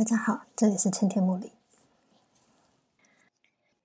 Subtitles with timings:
[0.00, 1.52] 大家好，这里是春天茉莉。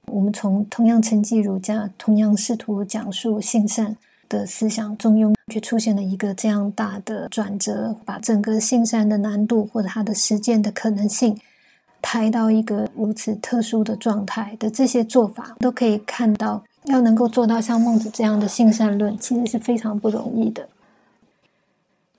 [0.06, 3.98] 我们从同样承继儒家、同样试图讲述性善
[4.30, 11.38] 的思想中庸，却出现了一个这样大的转折，把整个性善的难度或者它的实践的可能性
[12.02, 20.70] 抬到一个如此特殊的状态的这些做法，都可以看到，要能够做到像孟子这样的性善论，其实是非常不容易的。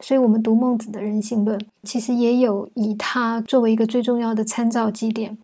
[0.01, 5.37] 所以，我们读孟子的人性论，其实也有以他作为一个最重要的参照基点，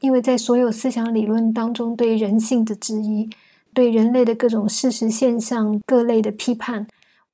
[0.00, 3.30] 因为在所有思想理论当中，对人性的质疑，
[3.72, 6.86] 对人类的各种事实现象各类的批判，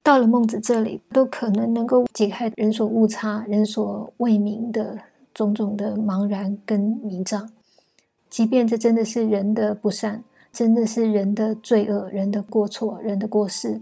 [0.03, 4.99] 到了孟子这里，都可能能够解开人所误差、人所未明的
[5.35, 7.51] 种种的茫然跟迷障。
[8.29, 13.81] 即便这真的是人的不善，真的是人的罪恶、人的过错、人的过失。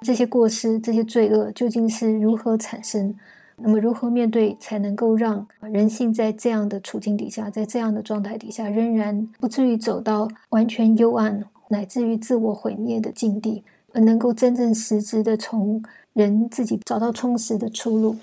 [0.00, 3.14] 这些过失、这些罪恶究竟是如何产生？
[3.56, 15.82] 那么如何面对，才能够让人性在这样的处境底下，在这样的状态底下，仍然不至于走到完全幽暗，乃至于自我毁灭的境地，而能够真正实质的从
[16.12, 18.16] 人自己找到充实的出路？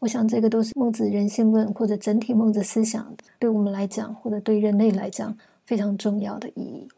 [0.00, 6.88] 我想，这个都是孟子人性论或者整体孟子思想对我们来讲，或者对人类来讲非常重要的意义。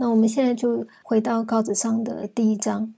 [0.00, 2.94] 那我们现在就回到告子上的第一章，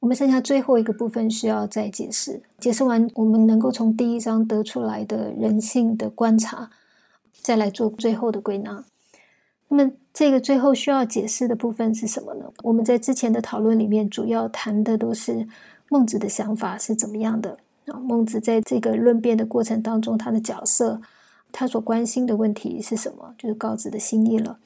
[0.00, 2.42] 我们剩下最后一个部分需要再解释。
[2.58, 6.70] 解释完，我们能够从第一章得出来的人性的观察，
[7.42, 8.82] 再来做最后的归纳。
[9.68, 12.50] 那么，这个最后需要解释的部分是什么呢？
[12.62, 15.46] 我们在之前的讨论里面，主要谈的都是
[15.90, 17.58] 孟子的想法是怎么样的
[17.88, 18.00] 啊？
[18.00, 21.02] 孟子在这个论辩的过程当中，他的角色，
[21.52, 23.34] 他所关心的问题是什么？
[23.36, 24.58] 就是告子的心意了。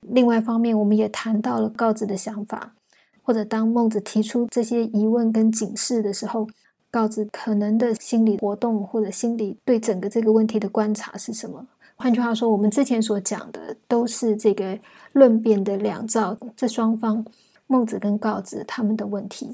[0.00, 2.74] 另外一方面，我们也谈到了告子的想法，
[3.22, 6.46] 或者当孟子提出这些疑问跟警示的时候，
[6.90, 11.66] 告子可能的心理活动或者心理对整个这个问题的观察是什么？
[11.96, 14.78] 换句话说，我们之前所讲的都是这个
[15.12, 17.24] 论辩的两造，这双方
[17.66, 19.52] 孟子跟告子他们的问题。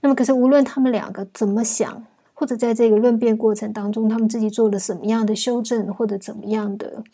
[0.00, 2.02] 那么，可是无论他们两个怎么想，
[2.32, 7.04] 或者在这个论辩过程当中，他们自己做了什么样的修正，或者怎么样的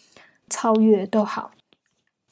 [0.48, 1.50] 超越都好。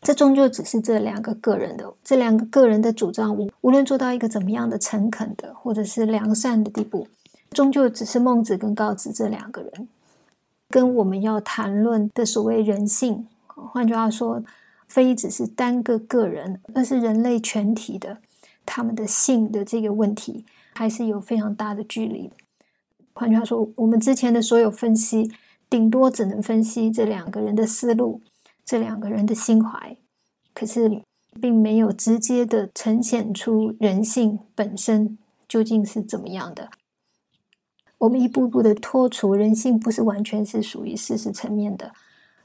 [0.03, 7.09] 这终究只是这两个个人的，这两个个人的主张，无无论做到一个怎么样的诚恳的，或者是良善的地步，
[7.51, 9.89] 终究只是孟子跟告子这两个人，
[10.69, 14.45] 跟我们要谈论的所谓人性，换句话说，
[14.87, 18.19] 非只是单个个人，而是人类全体的
[18.65, 22.31] 他们的性的这个问题，还是有非常大的距离。
[23.15, 25.33] 换句话说，我们之前的所有分析，
[25.69, 28.21] 顶多只能分析这两个人的思路。
[28.67, 29.97] 这两个人的心怀，
[30.53, 31.01] 可是
[31.41, 35.17] 并没有直接的呈现出人性本身
[35.49, 36.71] 究竟是怎么样的。
[37.99, 41.93] 我们一步步的脱除人性，不是完全是属于事实层面的，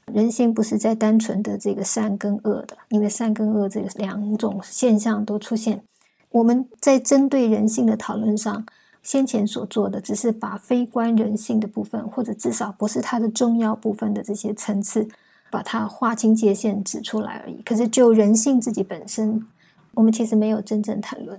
[0.06, 5.82] 人性不是在单纯的这个善跟恶的，因为善跟恶这个两种现象都出现。
[6.30, 8.64] 我们在针对人性的讨论上，
[9.02, 15.08] 先前所做的只是把非观人性的部分，或者至少不是它的重要部分的这些层次。
[15.52, 17.60] 把它划清界限指出来而已。
[17.62, 19.46] 可是就人性自己本身，
[19.92, 21.38] 我们其实没有真正谈论。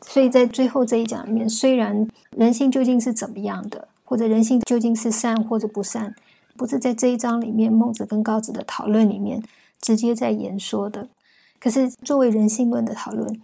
[0.00, 6.14] 所以在最后这一讲里面，虽然人性究竟是怎么样的，或者人性究竟是善或者不善，
[6.56, 9.42] 不是在这一章里面孟子跟高子的讨论里面
[9.80, 11.08] 直接在言说的。
[11.58, 13.42] 可是作为人性论的讨论，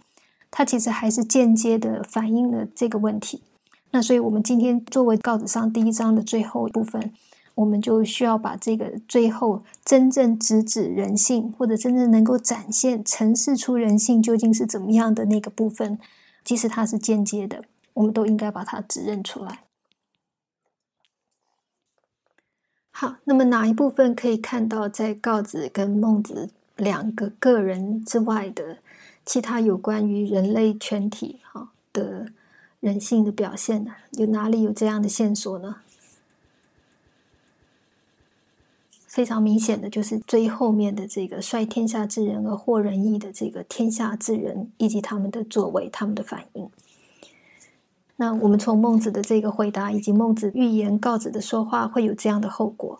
[0.49, 3.41] 它其实还是间接的反映了这个问题。
[3.91, 7.11] 那所以我们今天作为告子上第一章的最后一部分。
[7.55, 15.97] 我们就需要把这个最后真正直指人性，或者真正能够展现、呈示出人性究竟是怎么样的那个部分，
[16.43, 19.61] 即使它是间接的，我们都应该把它指认出来。
[22.91, 28.77] 好，那么哪一部分可以看到在告子跟孟子两个个人之外的
[29.25, 32.27] 其他有关于人类全体哈的
[32.79, 33.95] 人性的表现呢？
[34.11, 35.77] 有哪里有这样的线索呢？
[39.15, 46.69] 非常明显的就是最后面的这个率天下之人而获人义的这个天下之人，以及他们的作为、他们的反应。
[48.17, 52.99] 那我们从孟子的这个回答，以及孟子预言告子的说话会有这样的后果，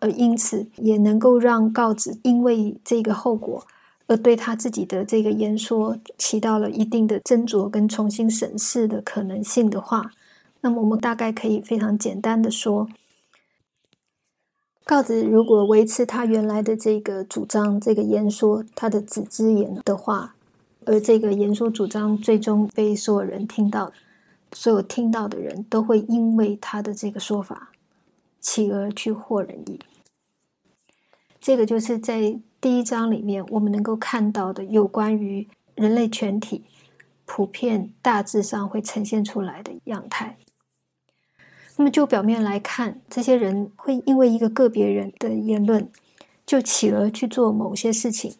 [0.00, 3.64] 而因此也能够让告子因为这个后果
[4.08, 10.10] 而对他自己的这个言说起到了一定的斟酌跟重新审视的可能性的话，
[10.62, 12.88] 那么我们大概可以非常简单的说。
[14.88, 20.34] 告子如果维持他原来的这个主张，这个言说他的子之言的话，
[20.86, 23.92] 而这个言说主张最终被所有人听到，
[24.52, 27.70] 所有听到的人都会因为他的这个说法，
[28.40, 29.78] 企而去惑人意。
[31.38, 36.64] 这个就是在第一章里面我们能够看到的有关于人类全体
[37.26, 40.38] 普遍大致上会呈现出来的样态。
[41.78, 45.88] 那么就表面来看，这些人会因为一个个别人的言论，
[46.44, 48.34] 就起而去做某些事情。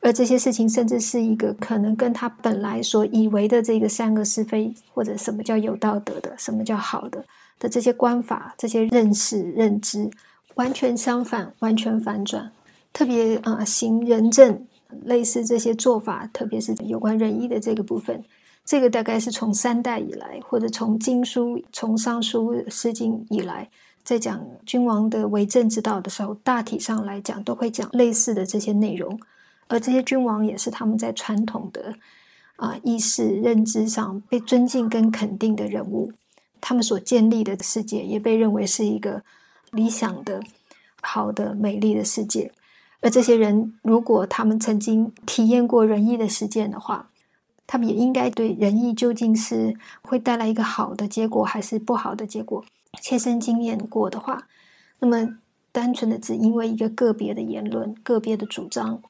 [0.00, 7.24] 而这些事情，甚至是一个可能跟他本来所以为的这个三个是非，或者什么叫有道德的，什么叫好的
[7.58, 10.10] 的这些观法、这些认识、认知，
[10.54, 12.50] 完全相反，完全反转。
[12.92, 14.66] 特别啊，行仁政
[15.04, 18.24] 类似这些做法，特别是有关仁义的这个部分，
[18.64, 23.68] 这个大概是从三代以来，或者从经书、从尚书、诗经以来，
[24.04, 29.18] 在讲君王的为政之道的时候，大体上来讲都会讲类似的这些内容。
[29.68, 31.94] 而这些君王也是他们在传统的
[32.56, 36.12] 啊意识认知上被尊敬跟肯定的人物，
[36.60, 39.22] 他们所建立的世界也被认为是一个
[39.70, 40.42] 理想的、
[41.00, 42.52] 好的、美丽的世界。
[43.00, 47.08] 而这些人如果他们曾经体验过仁义的实践的话，
[47.72, 52.62] 他们也应该对仁义究竟是会带来一个好的结果还是不好的结果
[53.00, 54.46] 切身经验过的话，
[54.98, 55.38] 那么
[55.72, 59.00] 单纯的只因为一个个别的言论、个别的主张。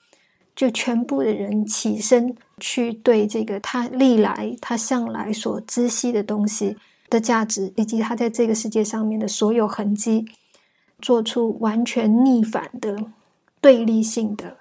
[0.54, 6.76] 就全部的人起身去对这个他历来他向来所知悉的东西
[7.10, 10.24] 的价值，以及他在这个世界上面的所有痕迹，
[11.00, 12.96] 做出完全逆反的、
[13.60, 14.58] 对立性的、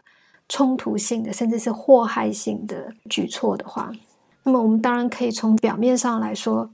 [0.51, 3.89] 冲突性的，甚至是祸害性的举措的话，
[4.43, 6.69] 那么我们当然可以从表面上来说，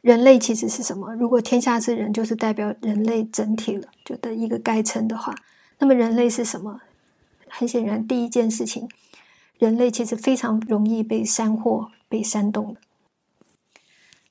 [0.00, 1.14] 人类其实是什么？
[1.16, 5.34] 如果天下之人就是代表人类整体了，就的一个概称的话，
[5.78, 6.80] 那么人类是什么？
[7.50, 8.88] 很显然，第一件事情，
[9.58, 12.80] 人类其实非常容易被煽惑、被煽动的。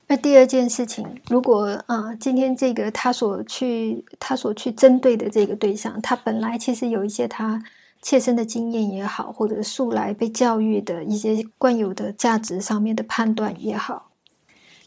[0.08, 7.62] 那第二件事情，如果啊，今天这个他所去、他所去针对的这个对象，他本来其实有一些他
[8.02, 14.10] 切身的经验也好，或者素来被教育的一些惯有的价值上面的判断也好，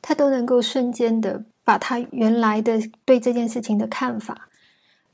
[0.02, 4.50] 他都能够瞬间的把他原来的对这件事情的看法。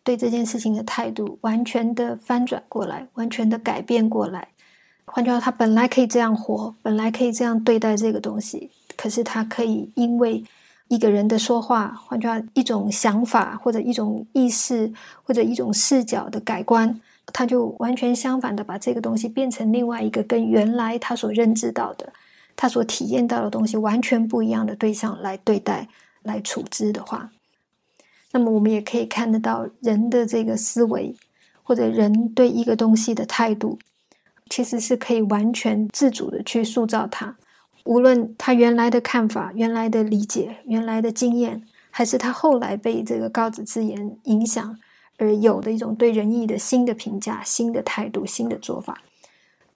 [0.04, 4.48] 对这件事情的态度完全的翻转过来，完全的改变过来。
[5.06, 10.44] 换句话说，他本来可以这样活，本来可以这样对待这个东西，可是他可以因为
[10.88, 17.00] 一个人的说话，换句话一种想法或者一种意识或者一种视角的改观，
[17.34, 22.12] 他就完全相反的把这个东西变成另外一个跟原来他所认知到的、
[22.56, 25.88] 他所体验到的东西完全不一样的对象来对待、
[26.24, 27.32] 来处置的话。
[28.32, 31.16] 那么我们也可以看得到人的这个思维，
[31.64, 33.78] 或者人对一个东西的态度，
[34.50, 37.36] 其实是可以完全自主的去塑造它。
[37.84, 44.78] 无论他原来的看法、原来的理解、原来的经验，还是他后来被这个高子之言影响
[45.22, 49.00] 而有的一种对仁义的新的评价、新的态度、新的做法，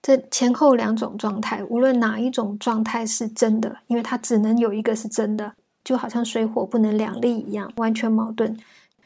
[0.02, 5.52] 这前后两种状态，无论哪一种状态是真的，因为它只能有一个是真的。
[5.84, 8.58] 就好像水火不能两立一样，完全矛盾。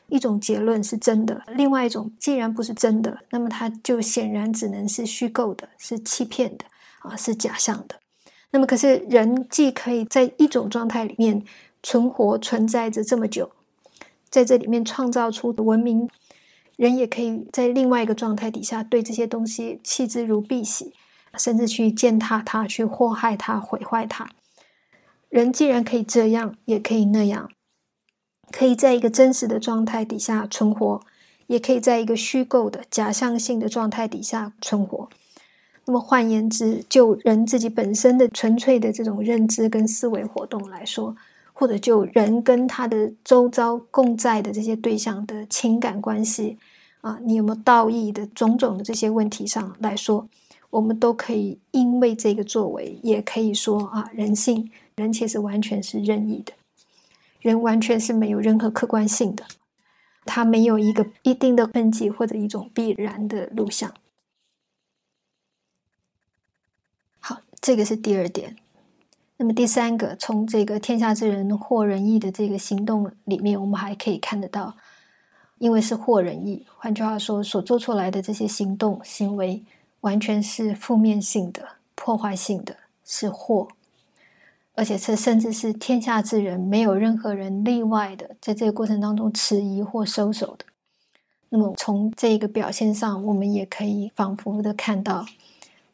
[0.09, 6.65] 一种结论是真的，另外一种既然不是真的，那么它就显然只能是虚构的，是欺骗的
[7.01, 7.97] 啊，是假象的。
[8.51, 11.45] 那么，可是人既可以在一种状态里面
[11.83, 13.51] 存活存在着这么久，
[14.31, 16.09] 在这里面创造出的文明，
[16.81, 20.91] 人也可以在另外一个状态底下对这些东西弃之如敝屣，
[21.37, 24.31] 甚至去践踏它，去祸害它，毁坏它。
[25.29, 27.51] 人既然可以这样，也可以那样，
[28.51, 31.03] 可以在一个真实的状态底下存活，
[31.49, 35.11] 也可以在一个虚构的假象性的状态底下存活。
[35.85, 41.15] 那么换言之，就人自己本身的纯粹的这种认知跟思维活动来说，
[41.53, 46.57] 或者就人跟他的周遭共在的这些对象的情感关系
[47.01, 50.29] 啊，你有没有道义的种种的这些问题上来说，
[50.71, 54.71] 我们都可以因为这个作为，也可以说啊，人性。
[54.97, 56.53] 人其实完全是任意的，
[57.41, 59.47] 人完全是没有任何客观性的，
[60.27, 63.95] 他没有一个一定的分际或者一种必然的录像。
[67.19, 68.57] 好，这个是第二点。
[69.39, 74.77] 那么第三个，从这个天下之人惑人意的这个行动里面，我们还可以看得到，
[75.61, 79.63] 因为是惑人意，换句话说，所做出来的这些行动行为，
[80.01, 81.63] 完全是负面性的、
[81.95, 82.75] 破坏性的，
[83.05, 83.69] 是祸。
[84.75, 90.65] 而且这甚至是天下之人没有任何人例外的，在这个过程当中迟疑或收手的。
[91.51, 95.27] 那么从这个表现上，我们也可以仿佛的看到，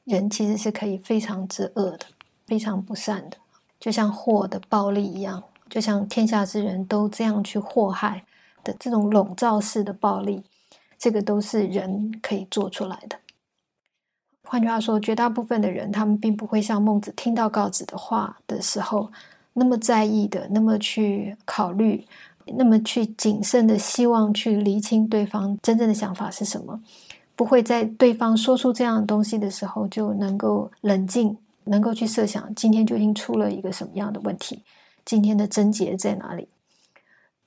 [0.04, 2.06] 人其实是可以非常之恶的，
[2.46, 3.37] 非常不善的。
[3.80, 8.25] 就像祸的暴力一样，就像天下之人都这样去祸害
[8.66, 10.42] 的这种笼罩式的暴力，
[10.99, 13.16] 这个都是人可以做出来的。
[14.42, 19.11] 换句话说，绝大部分的人，他们并不会像孟子听到告子的话的时候
[19.52, 22.04] 那么在意的，那么去考虑，
[22.44, 26.80] 那么去谨慎的希望去厘清对方真正的想法是什么。
[27.35, 34.62] 不会在对方说出这样的东西的时候就能够冷静，能够去设想今天究竟出了一个什么样的问题，
[35.04, 36.49] 今天的症结在哪里？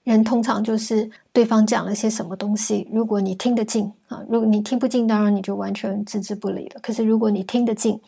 [0.10, 6.80] 人通常就是对方讲了些什么东西，如果你听得进啊，如果你听不进，当然你就完全置之不理了。
[6.82, 8.00] 可是如果你听得进，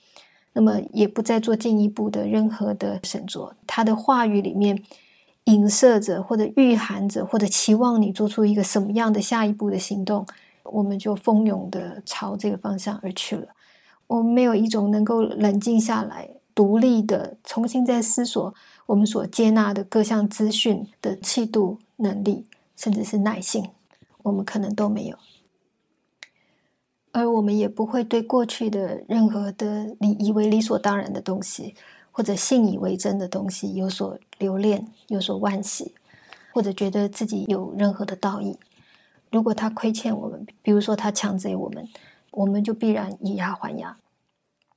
[0.53, 4.81] 那么也不再做进一步的任何的审酌，他的话语里面
[5.46, 10.25] 影射着或者蕴含着或者期望你做出一个什么样的下一步的行动。
[10.63, 13.48] 我们就蜂拥的朝这个方向而去了。
[14.08, 18.53] 我们没有一种能够冷静下来、独立的重新再思索
[18.86, 23.70] 我们所接纳的各项资讯的气度、能力，甚至是耐性，
[24.24, 25.17] 我们可能都没有。
[27.13, 31.75] 而我们也不会对过去的任何的你以为理所当然的东西，
[32.12, 35.93] 或者信以为真的东西有所留恋、有所惋惜，
[36.53, 38.58] 或者觉得自己有任何的道义。
[39.29, 41.88] 如果他亏欠我们，比如说他强贼我们，
[42.31, 43.98] 我们就必然以牙还牙。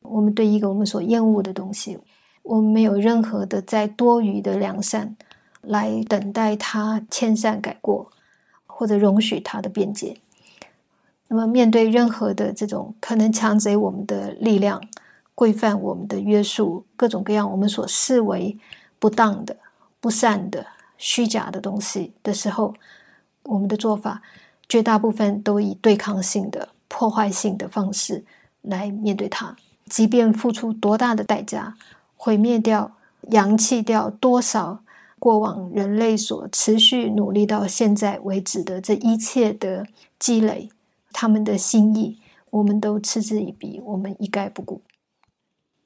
[0.02, 1.98] 我们对一个我们所厌恶的东西，
[2.42, 5.16] 我们没有任何的在多余的良善
[5.66, 8.10] 来等待他迁善改过，
[8.66, 10.18] 或者容许他的辩解。
[11.28, 14.82] 那么，面对任何的这种可能强贼我们的力量、
[15.34, 18.58] 规范我们的约束、各种各样我们所视为
[18.98, 19.56] 不当的、
[20.00, 20.66] 不善的、
[20.98, 22.74] 虚假的东西的时候，
[23.44, 24.22] 我们的做法。
[24.66, 28.24] 绝大部分都以对抗性的、破坏性的方式
[28.62, 29.54] 来面对它，
[29.90, 31.76] 即便付出多大的代价，
[32.16, 32.90] 毁灭掉、
[33.30, 34.80] 扬弃掉多少
[35.24, 39.86] 过往人类所持续努力到现在为止的这一切的
[40.18, 40.68] 积累，
[41.14, 42.18] 他们的心意，
[42.50, 44.82] 我们都嗤之以鼻，我们一概不顾。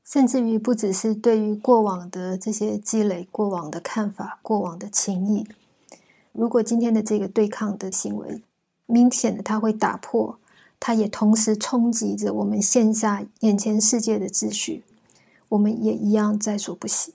[0.02, 5.46] 甚至于不只是对于过往的这些积累、过往的看法、过往的情谊，
[6.32, 8.42] 如果今天的这个对抗的行为，
[8.86, 10.36] 明显的，它会打破，
[10.80, 14.82] 它也同时冲击着我们线下眼前世界的秩序，
[15.50, 17.14] 我们也一样在所不惜。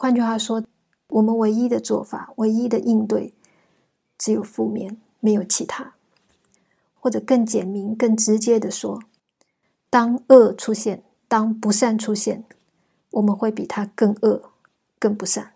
[0.00, 0.64] 换句话说，
[1.08, 3.34] 我们唯一的做法、唯一的应对，
[4.16, 5.92] 只有负面，没有其他。
[6.98, 9.02] 或者更简明、更直接的说，
[9.90, 12.46] 当恶出现，当不善出现，
[13.10, 14.52] 我们会比它更恶、
[14.98, 15.52] 更不善。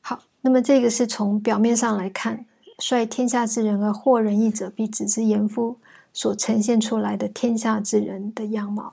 [0.00, 2.46] 好那么，这个是从表面上来看，
[2.80, 5.78] 率天下之人而惑人义者，必子之言夫
[6.12, 8.92] 所呈现出来的天下之人的样貌。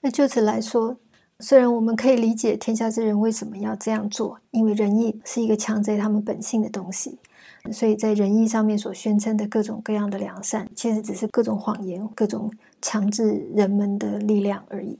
[0.00, 0.96] 那就此来说，
[1.40, 7.18] 虽然我们可以理解天下之人为什么要这样做，因为仁义是一个强在他们本性的东西，
[7.72, 14.98] 所以在仁义上面所宣称的各种各样的良善，其实只是各种谎言、各种强制人们的力量而已。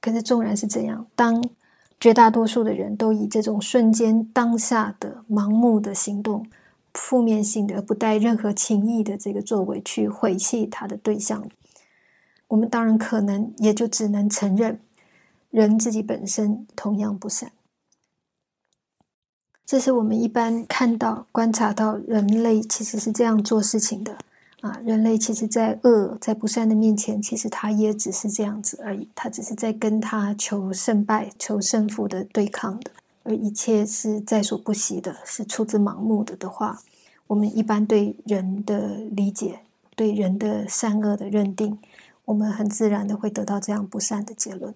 [0.00, 1.44] 可是，纵然是这样，当
[1.98, 6.46] 绝大多数的人都以这种瞬间、当下的盲目的行动、
[6.94, 11.48] 负面性的、不带任何情义的这个作为去毁弃他的对象。
[12.48, 14.80] 我们当然可能也就只能承认，
[15.50, 17.52] 人自己本身同样不善。
[19.64, 24.18] 这是我们一般看到、观察到人类其实是这样做事情的。
[24.62, 29.08] 啊，人类其实，在恶、在不善的面前，其实他也只是这样子而已。
[29.14, 32.90] 他只是在跟他求胜败、求胜负的对抗的，
[33.22, 36.80] 而一切是在所不惜的，是出自盲目的的话，
[37.26, 39.60] 我们一般对人的理解、
[39.94, 41.78] 对人的善恶的认定，
[42.24, 44.74] 我们很自然的会得到这样不善的结论。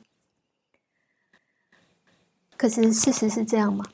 [2.56, 3.84] 可是，事实是这样吗？